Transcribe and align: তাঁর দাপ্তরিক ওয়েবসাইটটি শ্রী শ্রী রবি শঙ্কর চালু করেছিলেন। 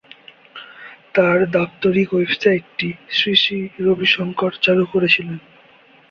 তাঁর 1.15 1.37
দাপ্তরিক 1.51 2.09
ওয়েবসাইটটি 2.13 2.89
শ্রী 3.09 3.33
শ্রী 3.35 3.59
রবি 3.79 4.07
শঙ্কর 4.07 4.51
চালু 4.61 4.83
করেছিলেন। 4.93 5.37